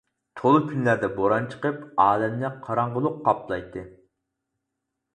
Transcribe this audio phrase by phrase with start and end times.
[0.39, 3.89] تولا كۈنلەردە بوران چىقىپ، ئالەمنى قاراڭغۇلۇق قاپلايتتى.